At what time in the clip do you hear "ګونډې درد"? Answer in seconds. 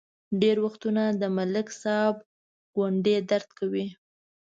2.75-3.49